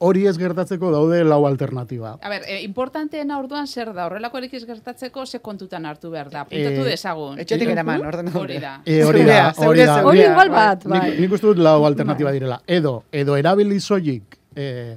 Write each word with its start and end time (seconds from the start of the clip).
hori 0.00 0.26
ez 0.26 0.36
gertatzeko 0.40 0.90
daude 0.94 1.20
lau 1.28 1.42
alternatiba. 1.46 2.14
A 2.24 2.30
ber, 2.32 2.46
e, 2.48 2.62
importanteena 2.64 3.36
orduan 3.38 3.66
zer 3.68 3.92
da, 3.92 4.06
horrelako 4.08 4.40
erik 4.40 4.54
ez 4.56 4.64
gertatzeko, 4.66 5.26
ze 5.26 5.40
kontutan 5.44 5.84
hartu 5.86 6.10
behar 6.10 6.30
da. 6.32 6.44
Pintatu 6.48 6.86
Eh, 6.86 6.90
dezagun. 6.94 7.38
Etxetik 7.38 7.68
eraman, 7.74 8.00
ordenadore. 8.06 8.40
Hori 8.56 8.60
da. 8.64 8.72
E, 8.84 9.02
hori 9.04 9.24
da, 9.28 9.52
hori 9.58 9.84
da. 9.84 9.98
Hori 10.04 10.24
igual 10.24 10.50
bat, 10.54 10.84
bai. 10.88 11.00
Nik, 11.10 11.20
nik 11.20 11.36
uste 11.36 11.46
dut 11.52 11.58
lau 11.58 11.84
alternatiba 11.84 12.32
direla. 12.32 12.60
Edo, 12.66 13.02
edo 13.12 13.36
erabili 13.36 13.80
soilik 13.80 14.38
eh, 14.56 14.96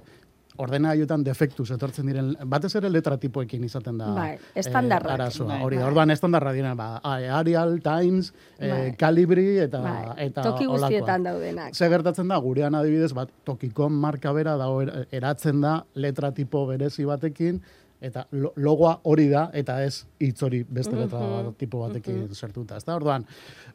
ordenagailuetan 0.64 1.24
defektuz 1.24 1.70
etortzen 1.76 2.08
diren, 2.10 2.32
batez 2.50 2.74
ere 2.80 2.90
letra 2.90 3.18
tipoekin 3.22 3.64
izaten 3.68 3.98
da 4.02 4.08
Bai, 4.16 4.38
estandarrak. 4.56 5.12
eh, 5.12 5.14
arazoa. 5.20 5.48
Bai, 5.48 5.62
hori 5.64 5.78
da, 5.78 5.84
bai. 5.84 5.92
orduan 5.92 6.12
estandarra 6.16 6.54
dira, 6.56 6.74
ba, 6.76 7.00
Arial, 7.04 7.80
Times, 7.82 8.34
eh, 8.60 8.70
Bai. 8.72 8.96
Calibri 8.98 9.58
eta, 9.60 9.82
Bai, 9.82 10.28
eta 10.28 10.42
toki 10.42 10.66
guztietan 10.66 11.24
daudenak. 11.24 11.76
Ze 11.76 11.90
gertatzen 11.90 12.28
da, 12.28 12.38
gurean 12.38 12.76
adibidez, 12.76 13.14
bat, 13.14 13.30
tokiko 13.44 13.90
marka 13.90 14.32
bera 14.34 14.58
dago 14.58 14.82
er- 14.82 15.08
eratzen 15.12 15.62
da 15.62 15.86
letra 15.96 16.32
tipo 16.34 16.66
berezi 16.68 17.06
batekin, 17.06 17.62
eta 18.04 18.26
lo- 18.36 18.52
logoa 18.60 18.98
hori 19.08 19.30
da, 19.32 19.46
eta 19.56 19.78
ez 19.86 20.04
hitz 20.20 20.42
hori 20.44 20.60
beste 20.68 20.96
letra 20.96 21.20
bat, 21.20 21.54
tipo 21.58 21.80
batekin 21.80 22.26
sartuta. 22.36 22.76
Ez 22.78 22.84
da, 22.84 22.98
orduan, 23.00 23.24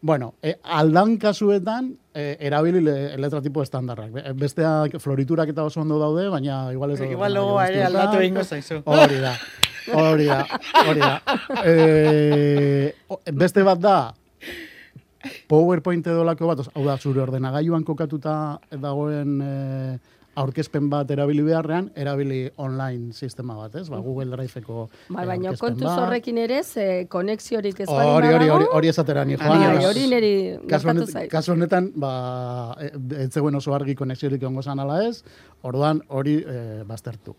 bueno, 0.02 0.34
e, 0.42 0.54
aldan 0.62 1.16
kasuetan, 1.18 1.94
e, 2.14 2.36
erabili 2.40 2.82
le, 2.84 3.16
letra 3.16 3.40
tipo 3.42 3.62
estandarrak. 3.64 4.12
Be- 4.12 4.32
Besteak 4.36 4.98
floriturak 5.00 5.48
eta 5.54 5.64
oso 5.64 5.80
ondo 5.80 5.98
daude, 5.98 6.28
baina 6.28 6.66
igual 6.76 6.92
ez 6.92 6.98
daude 7.00 7.12
Igual 7.16 7.34
logoa 7.34 7.66
ere 7.72 7.84
aldatu 7.88 8.20
egingo 8.20 8.44
zaizu. 8.44 8.82
Hori 8.84 9.18
da. 9.24 9.34
Hori 9.96 10.26
da. 10.28 10.42
Hori 10.84 11.00
da. 11.00 11.14
E, 11.64 12.92
beste 13.32 13.62
bat 13.64 13.80
da, 13.80 13.96
PowerPoint 15.48 16.06
edo 16.06 16.22
lako 16.24 16.46
bat, 16.52 16.60
hau 16.74 16.84
da, 16.86 16.94
zure 17.00 17.20
ordenagailuan 17.24 17.82
kokatuta 17.84 18.34
dagoen 18.80 19.40
e, 19.42 19.54
aurkezpen 20.38 20.88
bat 20.92 21.10
erabili 21.10 21.42
beharrean, 21.46 21.90
erabili 21.98 22.40
online 22.56 23.12
sistema 23.16 23.56
bat, 23.58 23.74
ez? 23.80 23.88
Ba, 23.90 24.00
Google 24.04 24.30
Drive-eko 24.34 24.86
Bai, 25.08 25.24
e, 25.24 25.28
baina 25.32 25.54
kontuz 25.58 25.90
horrekin 25.90 26.38
ere, 26.44 26.62
ze 26.62 27.06
konexiorik 27.10 27.80
ez 27.84 27.88
baldin 27.88 28.14
Hori, 28.14 28.32
hori, 28.36 28.48
hori, 28.54 28.68
hori 28.78 28.92
esatera 28.92 29.24
ni 29.24 29.36
joan. 29.36 29.64
Bai, 29.64 29.84
hori 29.88 30.06
niri 30.12 30.32
Kasu, 30.70 30.92
honet, 30.92 31.50
honetan, 31.54 31.90
ba, 31.96 32.12
e, 32.80 32.92
ez 33.24 33.30
zegoen 33.32 33.58
oso 33.58 33.74
argi 33.74 33.96
konexiorik 33.98 34.44
ongo 34.48 34.62
zan 34.62 34.80
ala 34.84 35.02
ez, 35.08 35.22
orduan 35.66 36.02
hori 36.08 36.38
e, 36.42 36.58
baztertu. 36.88 37.34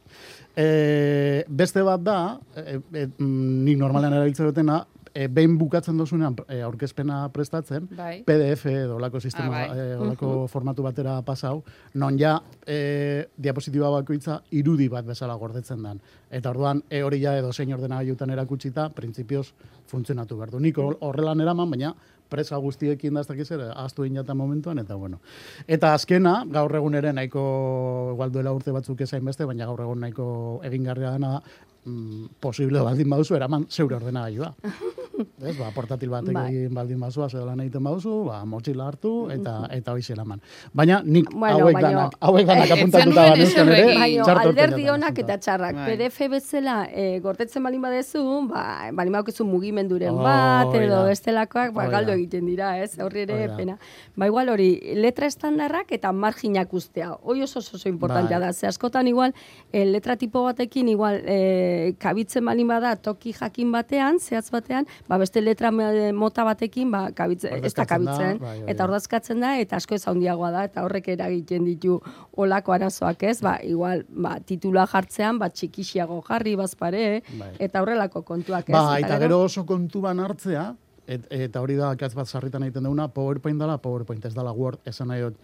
E, 0.55 1.45
beste 1.47 1.83
bat 1.87 2.03
da, 2.03 2.19
e, 2.55 2.79
e, 2.79 3.07
mm, 3.07 3.59
nik 3.67 3.79
normalean 3.79 4.17
erabiltzen 4.19 4.51
dutena, 4.51 4.83
e, 5.13 5.27
behin 5.27 5.57
bukatzen 5.57 5.97
dozunean 5.97 6.35
e, 6.47 6.61
aurkezpena 6.61 7.29
prestatzen, 7.33 7.87
Bai. 7.95 8.23
PDF 8.27 8.65
edo 8.71 8.95
olako 8.97 9.19
sistema, 9.19 9.63
Ah, 9.63 9.67
bai. 9.67 9.79
e, 9.79 9.95
olako 10.05 10.47
formatu 10.47 10.83
batera 10.83 11.21
pasau, 11.21 11.63
non 11.95 12.17
ja 12.19 12.41
e, 12.65 13.27
diapositiba 13.37 13.89
bakoitza 13.89 14.41
irudi 14.51 14.87
bat 14.89 15.05
bezala 15.05 15.35
gordetzen 15.35 15.81
dan. 15.83 15.99
Eta 16.29 16.49
orduan, 16.51 16.83
e 16.89 17.01
hori 17.03 17.21
ja 17.21 17.37
edo 17.37 17.51
zein 17.53 17.73
ordenagailutan 17.73 18.29
erakutsita, 18.29 18.89
printzipioz 18.89 19.47
funtzionatu 19.87 20.37
behar 20.37 20.51
du. 20.51 20.59
Nik 20.59 20.77
hor- 20.77 20.97
horrelan 21.01 21.41
eraman, 21.41 21.69
baina 21.69 21.93
presa 22.29 22.57
guztiekin 22.57 23.13
da 23.13 23.21
ez 23.35 23.51
ere, 23.51 23.69
ahaztu 23.73 24.05
inata 24.05 24.33
momentuan, 24.33 24.79
eta 24.79 24.95
bueno. 24.95 25.19
Eta 25.67 25.93
azkena, 25.93 26.43
gaur 26.47 26.75
egun 26.75 26.95
ere 26.95 27.13
nahiko, 27.13 28.11
igual 28.13 28.31
duela 28.31 28.53
urte 28.53 28.71
batzuk 28.71 29.01
ezain 29.01 29.25
beste, 29.25 29.45
baina 29.45 29.65
gaur 29.65 29.81
egun 29.81 29.99
nahiko 29.99 30.61
egingarria 30.63 31.11
dena, 31.17 31.41
mm, 31.85 32.25
posible 32.39 32.79
baldin 32.85 33.09
baduzu, 33.09 33.35
eraman 33.35 33.65
zeure 33.69 33.95
ordenagailua. 33.95 34.53
Ez, 35.19 35.57
ba, 35.59 35.67
portatil 35.75 36.07
bat 36.13 36.23
Bai. 36.31 36.45
egin 36.47 36.73
baldin 36.73 36.99
bazua, 37.03 37.25
zeo 37.27 37.41
lan 37.43 37.59
egiten 37.59 37.83
baduzu, 37.83 38.23
ba, 38.29 38.37
motxila 38.47 38.85
hartu, 38.87 39.09
eta 39.33 39.65
eta 39.75 39.91
hoiz 39.91 40.05
eraman. 40.13 40.39
Baina 40.71 41.01
nik 41.03 41.27
Bueno, 41.33 41.57
hauek 41.65 41.75
baina- 41.75 41.89
danak, 41.89 42.13
hauek 42.23 42.45
danak 42.47 42.69
Eh, 42.69 42.73
apuntatuta 42.77 43.09
zenuen 43.09 43.33
banuzkan 43.33 43.67
ere, 43.73 44.13
txarto 44.23 44.45
alderdi 44.45 44.83
horten 44.85 44.93
onak 44.93 45.19
eta 45.25 45.37
txarrak. 45.43 45.75
Bai. 45.75 45.87
PDF 45.97 46.29
bezala, 46.31 46.77
e, 46.87 47.19
gortetzen 47.19 47.63
balin 47.67 47.81
badezu, 47.83 48.23
ba, 48.47 48.63
balin 48.95 49.11
badukizu 49.17 49.43
mugimenduren 49.43 50.15
Hori 50.15 50.23
bat, 50.29 50.73
edo 50.79 51.01
da. 51.01 51.03
bestelakoak, 51.11 51.73
ba, 51.75 51.83
Hori 51.83 51.91
galdo 51.97 52.15
da. 52.15 52.17
Egiten 52.19 52.45
dira, 52.45 52.73
ez? 52.83 52.97
Horri 52.99 53.23
ere 53.25 53.47
da. 53.47 53.55
pena. 53.57 53.77
Ba, 54.15 54.27
igual 54.29 54.49
hori, 54.53 54.69
letra 54.99 55.27
estandarrak 55.27 55.91
eta 55.95 56.11
marginak 56.11 56.73
ustea. 56.73 57.13
Hoi 57.23 57.41
oso 57.43 57.59
oso, 57.59 57.77
oso 57.79 57.89
importantea 57.89 58.39
Bai. 58.39 58.47
da. 58.49 58.53
Ze 58.53 58.67
askotan 58.67 59.07
igual, 59.07 59.33
e, 59.71 59.85
letra 59.85 60.15
tipo 60.17 60.43
batekin, 60.43 60.89
igual, 60.89 61.21
e, 61.25 61.95
kabitzen 61.97 62.45
balin 62.45 62.67
bada, 62.67 62.95
toki 62.95 63.33
jakin 63.33 63.71
batean, 63.71 64.19
zehatz 64.19 64.51
batean, 64.51 64.85
ba, 65.07 65.17
beste 65.17 65.41
letra 65.41 65.71
me- 65.71 66.11
mota 66.13 66.43
batekin, 66.43 66.91
ba, 66.91 67.11
kabitze, 67.15 67.49
ez 67.63 67.73
da 67.73 67.83
da, 67.83 67.85
kabitzen, 67.87 68.37
bai, 68.39 68.57
hori 68.61 68.71
eta 68.71 68.83
da. 68.83 68.89
ordezkatzen 68.89 69.39
da, 69.39 69.57
eta 69.59 69.77
asko 69.77 69.95
ez 69.95 70.03
handiagoa 70.07 70.51
da, 70.51 70.63
eta 70.69 70.83
horrek 70.83 71.07
eragiten 71.15 71.65
ditu 71.65 72.01
olako 72.37 72.73
arazoak 72.75 73.23
ez, 73.23 73.39
ba, 73.41 73.57
igual, 73.63 74.05
ba, 74.09 74.39
titula 74.45 74.85
jartzean, 74.87 75.39
ba, 75.39 75.49
txikixiago 75.49 76.21
jarri 76.27 76.55
bazpare, 76.55 77.23
Bai. 77.39 77.51
eta 77.59 77.81
horrelako 77.81 78.21
kontuak 78.23 78.69
ez. 78.69 78.73
Ba, 78.75 78.99
eta 78.99 79.17
gero 79.19 79.41
oso 79.43 79.65
kontuban 79.65 80.19
hartzea, 80.19 80.75
et, 81.09 81.25
eta 81.47 81.63
hori 81.63 81.77
da, 81.79 81.93
akatz 81.95 82.13
bat 82.17 82.29
sarritan 82.29 82.65
egiten 82.67 82.85
duguna, 82.85 83.09
PowerPoint 83.13 83.59
dela, 83.61 83.79
PowerPoint 83.81 84.25
ez 84.29 84.33
dela 84.35 84.53
Word, 84.55 84.81
esan 84.89 85.09
nahi 85.11 85.25
dut, 85.25 85.37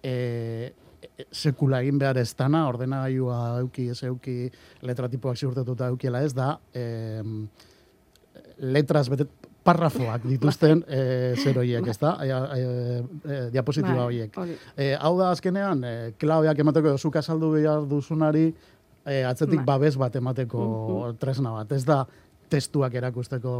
e, 0.00 0.14
e, 1.06 1.26
sekula 1.30 1.82
egin 1.84 2.00
behar 2.00 2.20
ez 2.22 2.30
dana, 2.38 2.66
ordenagailua 2.70 3.40
euki, 3.64 3.90
ez 3.92 4.00
euki, 4.08 4.38
letra 4.86 5.10
tipoak 5.12 5.36
ziurtatuta 5.36 5.90
eukiela 5.92 6.22
ez 6.24 6.32
da, 6.36 6.54
e, 6.72 6.86
letras 8.64 9.08
betet, 9.12 9.32
parrafoak 9.66 10.24
dituzten 10.32 10.84
e, 10.86 11.00
zer 11.42 11.58
horiek, 11.58 11.88
ez 11.90 11.98
da? 11.98 12.14
E, 12.22 12.30
e, 12.30 12.62
e, 13.26 13.40
diapositiba 13.54 13.98
Bai, 13.98 14.06
horiek. 14.06 14.38
hori. 14.38 14.56
E, 14.76 14.92
hau 14.94 15.16
da 15.18 15.32
azkenean, 15.34 15.82
e, 15.84 15.96
klabeak 16.20 16.64
emateko 16.64 16.96
zuk 16.96 17.18
azaldu 17.20 17.52
behar 17.58 17.84
duzunari 17.90 18.46
e, 19.06 19.22
atzetik 19.26 19.60
Bai. 19.60 19.74
babes 19.74 19.96
bat 20.00 20.16
emateko 20.18 21.12
tresna 21.20 21.52
bat. 21.58 21.72
Ez 21.76 21.84
da 21.86 22.04
testuak 22.48 22.94
erakusteko... 22.94 23.52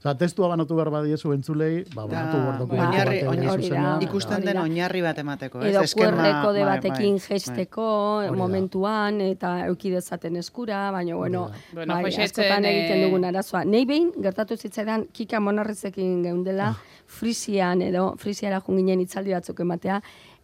Osa, 0.00 0.14
testua 0.18 0.48
banatu 0.52 0.76
behar 0.78 0.90
badiezu 0.94 1.32
entzulei, 1.34 1.84
ba, 1.94 2.06
banatu 2.06 2.38
Word 2.38 2.58
dokumentu 2.62 2.92
oinarri- 2.96 3.22
oinarri- 3.28 4.04
Ikusten 4.06 4.44
den 4.46 4.60
oinarri 4.62 5.02
bat 5.02 5.18
emateko, 5.18 5.62
ez? 5.62 5.72
Edo 5.74 5.82
QR 5.82 6.16
kode 6.44 6.64
bai, 6.64 6.76
batekin 6.76 7.18
bai, 7.18 7.66
da. 8.26 8.36
momentuan 8.36 9.20
eta 9.20 9.52
euki 9.66 9.90
dezaten 9.90 10.36
eskura, 10.36 10.90
baina 10.94 11.16
bueno. 11.16 11.50
Bueno, 11.72 11.94
bai, 11.94 12.14
askotan 12.14 12.64
egiten 12.64 12.98
eh, 12.98 13.04
dugun 13.04 13.24
arazoa. 13.24 13.64
Nei 13.64 13.84
behin 13.86 14.12
gertatu 14.22 14.56
zitzaidan 14.56 15.06
Kika 15.12 15.40
Monarrezekin 15.40 16.22
geundela 16.22 16.74
Frisian 17.10 17.82
edo 17.82 18.14
Frisiara 18.18 18.60
junginen 18.66 19.00
hitzaldi 19.02 19.34
batzuk 19.34 19.60
ematea 19.60 20.00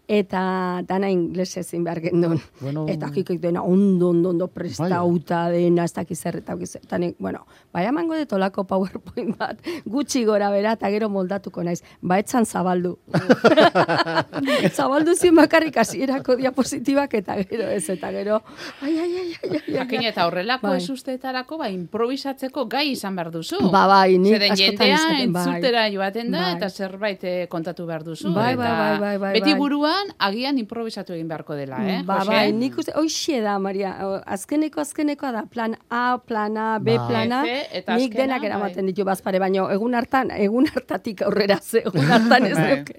eta 0.09 0.83
dana 0.87 1.11
inglesez 1.11 1.67
ezin 1.67 1.84
behar 1.84 2.00
gendun. 2.00 2.41
Bueno. 2.61 2.87
Eta 2.89 3.11
kikik 3.11 3.41
dena 3.43 3.62
ondo, 3.62 4.11
ondo, 4.11 4.31
ondo 4.31 4.47
prestauta 4.49 5.49
dena, 5.50 5.84
ez 5.84 5.93
dakiz 5.93 6.19
zer, 6.21 6.39
eta 6.39 6.99
nik, 6.99 7.17
bueno, 7.19 7.44
bai 7.75 7.87
emango 7.87 8.17
dut 8.17 8.33
olako 8.37 8.65
PowerPoint 8.65 9.37
bat, 9.39 9.59
gutxi 9.84 10.25
gora 10.25 10.50
bera, 10.50 10.77
eta 10.78 10.91
gero 10.94 11.09
moldatuko 11.11 11.65
naiz. 11.67 11.83
Ba, 12.00 12.19
etzan 12.22 12.47
zabaldu. 12.47 12.97
zabaldu 14.78 15.15
zin 15.17 15.34
bakarrik 15.34 15.77
hasierako 15.83 16.37
diapositibak, 16.38 17.15
eta 17.19 17.38
gero 17.43 17.69
ez, 17.75 17.84
eta 17.91 18.12
gero, 18.15 18.41
ai, 18.83 18.94
ai, 18.99 19.11
ai, 19.11 19.27
ai, 19.43 19.61
ai, 19.75 19.87
ai, 19.99 20.06
eta 20.06 20.27
horrelako 20.28 20.71
Bai. 20.71 20.78
ez 20.78 20.91
usteetarako, 20.91 21.59
ba, 21.59 21.71
improvisatzeko 21.73 22.67
gai 22.71 22.93
izan 22.93 23.19
behar 23.19 23.33
duzu. 23.34 23.59
Ba, 23.73 23.87
bai, 23.91 24.19
nik 24.19 24.37
Zeren 24.37 24.55
askotan 24.55 24.71
jendea 24.77 24.94
izaten, 24.94 25.33
bai. 25.34 25.44
entzutera 25.47 25.87
joaten 25.91 26.31
da, 26.31 26.44
Bai. 26.47 26.55
eta 26.56 26.71
zerbait 26.71 27.25
eh, 27.25 27.37
kontatu 27.50 27.87
behar 27.91 28.06
duzu. 28.06 28.33
Bai, 28.37 28.53
eta 28.55 28.62
bai, 28.62 28.77
bai, 28.78 28.99
bai, 29.00 29.19
bai, 29.19 29.33
Beti 29.41 29.50
bai. 29.53 29.59
Buruan, 29.97 30.15
agian 30.19 30.59
improvisatu 30.59 31.15
egin 31.15 31.29
beharko 31.29 31.55
dela, 31.57 31.79
eh? 31.87 32.03
Ba, 32.05 32.19
Jose? 32.21 32.31
bai, 32.31 32.53
nik 32.53 32.77
uste, 32.79 32.93
hoxe 32.97 33.41
da, 33.43 33.59
Maria, 33.59 33.93
azkeneko 34.27 34.81
azkenekoa 34.81 35.33
da, 35.33 35.43
plan 35.51 35.77
A, 35.91 36.19
plan 36.27 36.57
A, 36.57 36.79
B, 36.79 36.97
Bai. 36.97 37.07
plana, 37.09 37.43
F, 37.47 37.69
eta 37.81 37.97
nik 37.97 38.11
azkena, 38.12 38.23
denak 38.25 38.41
bai. 38.43 38.51
eramaten 38.51 38.87
ditu 38.91 39.05
bazpare, 39.05 39.39
baina 39.43 39.67
egun 39.73 39.95
hartan, 39.95 40.31
egun 40.31 40.69
hartatik 40.73 41.23
aurrera 41.27 41.59
ze, 41.61 41.83
egun 41.85 42.11
hartan 42.11 42.47
ez 42.47 42.56
Bai. 42.61 42.77
duk. 42.77 42.93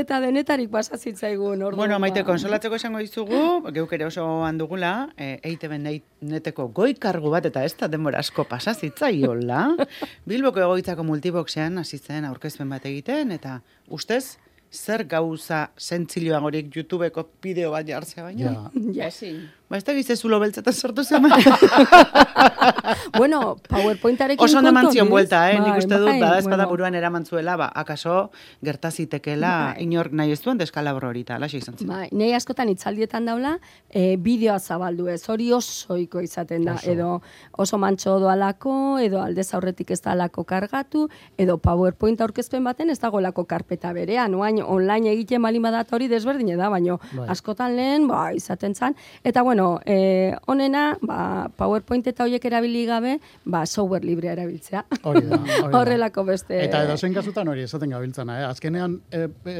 Eta 0.00 0.20
denetarik 0.20 0.70
pasa 0.70 0.96
zitzaigun, 0.98 1.62
orduan. 1.62 1.76
Bueno, 1.76 1.98
maite, 1.98 2.22
ba. 2.22 2.30
konsolatzeko 2.32 2.76
esango 2.80 2.98
dizugu, 2.98 3.70
geuk 3.74 3.92
ere 3.92 4.06
oso 4.06 4.26
handugula, 4.44 5.10
e, 5.16 5.38
EITB 5.42 5.76
neteko 6.20 6.68
goi 6.74 6.94
kargu 6.94 7.30
bat, 7.32 7.46
eta 7.46 7.64
ez 7.64 7.74
da 7.76 7.88
denbora 7.88 8.20
asko 8.20 8.44
pasa 8.44 8.74
zitzaiola. 8.74 9.74
Bilboko 10.30 10.60
egoitzako 10.60 11.04
multiboxean 11.04 11.78
hasi 11.78 11.98
zen 11.98 12.24
aurkezpen 12.28 12.68
bat 12.70 12.84
egiten, 12.86 13.32
eta 13.32 13.60
ustez, 13.90 14.38
zer 14.70 15.04
gauza 15.04 15.68
zentziloagorik 15.78 16.76
YouTubeko 16.76 17.26
bideo 17.42 17.72
bat 17.74 17.88
jartzea 17.88 18.24
baino? 18.28 18.70
Ja. 18.94 19.08
Ezin. 19.08 19.42
Ba, 19.70 19.78
ez 19.78 19.84
da 19.86 19.94
gizezulo 19.94 20.40
beltzetan 20.42 20.74
sortu 20.74 21.04
zen. 21.04 21.22
Bueno, 23.16 23.56
PowerPointarekin 23.68 24.42
Oso 24.44 24.58
ondo 24.58 24.70
eman 24.72 24.86
kontu 24.86 24.94
zion 24.96 25.04
handiz. 25.06 25.12
buelta, 25.12 25.40
eh? 25.50 25.58
Nik 25.60 25.68
Bai, 25.74 25.78
uste 25.78 25.98
dut, 25.98 26.08
bai, 26.08 26.20
bada 26.20 26.38
espada 26.38 26.64
bueno. 26.64 26.70
buruan 26.70 26.94
eraman 26.98 27.24
zuela, 27.26 27.56
ba, 27.56 27.68
akaso 27.74 28.30
gertazitekela 28.64 29.50
Bai. 29.74 29.82
inor 29.84 30.10
nahi 30.12 30.32
ez 30.32 30.40
duen 30.42 30.58
deskalabro 30.58 31.08
hori, 31.10 31.20
eta 31.26 31.36
alaxe 31.36 31.58
izan 31.60 31.76
zen. 31.78 31.88
Bai, 31.90 32.08
nei 32.16 32.32
askotan 32.34 32.70
itzaldietan 32.72 33.28
daula, 33.28 33.52
e, 33.88 34.16
bideoa 34.16 34.58
zabaldu 34.58 35.08
ez, 35.12 35.20
hori 35.28 35.50
osoiko 35.52 36.22
izaten 36.24 36.64
da, 36.66 36.74
Oso. 36.80 36.90
edo 36.90 37.10
oso 37.64 37.78
mantxo 37.78 38.16
doalako, 38.22 38.74
edo 39.02 39.20
aldez 39.22 39.48
aurretik 39.54 39.90
ez 39.94 40.00
dalako 40.02 40.44
kargatu, 40.44 41.06
edo 41.38 41.58
PowerPoint 41.58 42.20
aurkezpen 42.26 42.64
baten 42.64 42.90
ez 42.90 42.98
dagoelako 43.02 43.44
karpeta 43.44 43.92
berean, 43.92 44.34
oain 44.34 44.62
online 44.62 45.12
egiten 45.12 45.42
balin 45.42 45.62
badat 45.62 45.92
hori 45.92 46.08
desberdine 46.08 46.56
da, 46.56 46.68
baino 46.72 46.98
Bai. 47.12 47.28
askotan 47.36 47.76
lehen, 47.76 48.08
ba, 48.08 48.30
izaten 48.34 48.74
zan. 48.74 48.96
Eta 49.24 49.42
bueno, 49.42 49.59
eh, 49.86 50.36
onena, 50.50 50.84
ba, 51.02 51.48
PowerPoint 51.56 52.06
eta 52.10 52.26
hoiek 52.26 52.44
erabili 52.50 52.84
gabe, 52.88 53.16
ba, 53.44 53.64
software 53.66 54.06
librea 54.06 54.34
erabiltzea. 54.36 54.84
Hori 55.02 55.24
da, 55.26 55.40
hori 55.40 55.72
da. 55.72 55.80
Horrelako 55.80 56.24
beste... 56.28 56.62
Eta 56.66 56.84
edozein 56.86 57.16
kasutan 57.16 57.48
hori 57.48 57.66
esaten 57.68 57.92
gabiltzana, 57.96 58.40
eh? 58.40 58.48
Azkenean, 58.50 59.00
e, 59.10 59.26
e, 59.44 59.58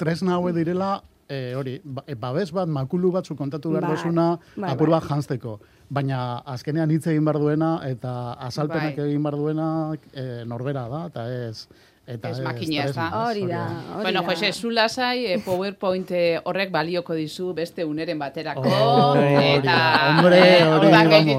tresna 0.00 0.38
haue 0.38 0.54
direla, 0.56 0.96
e, 1.32 1.54
hori, 1.56 1.78
ba, 1.84 2.04
e, 2.06 2.16
babes 2.18 2.50
bat, 2.52 2.68
makulu 2.68 3.12
batzu 3.14 3.36
kontatu 3.38 3.72
behar 3.72 3.88
Bai, 3.88 3.94
dozuna, 3.96 4.26
bai, 4.56 4.72
apur 4.74 4.90
bai. 4.90 4.98
bat 4.98 5.08
janzteko. 5.08 5.60
Baina 5.92 6.18
azkenean 6.54 6.92
hitz 6.92 7.06
egin 7.12 7.24
behar 7.24 7.40
duena, 7.40 7.72
eta 7.88 8.34
azalpenak 8.48 8.96
Bai. 8.98 9.08
egin 9.08 9.24
behar 9.24 9.38
duena 9.40 9.70
e, 10.12 10.44
norbera 10.48 10.88
da, 10.92 11.06
eta 11.12 11.30
ez... 11.46 11.66
Eta 12.02 12.32
Ez 12.34 12.40
makina, 12.42 12.82
ez 12.82 12.96
da. 12.96 13.04
Hori 13.14 13.44
da, 13.46 13.60
hori 13.94 14.02
Bueno. 14.02 14.22
Jose, 14.26 14.52
zu 14.52 14.70
lasai 14.74 15.24
eh, 15.24 15.36
PowerPoint 15.38 16.10
eh, 16.10 16.40
horrek 16.42 16.72
balioko 16.74 17.14
dizu 17.14 17.52
beste 17.54 17.84
uneren 17.86 18.18
baterako. 18.18 18.64
Hori 18.66 19.28
da, 19.30 19.44
eta 19.52 19.76
hombre, 20.08 20.40
hori, 20.66 20.90
gainditu 20.90 21.38